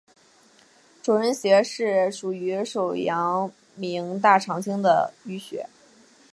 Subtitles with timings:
[1.03, 5.67] 肘髎穴是属于手阳明大肠经的腧穴。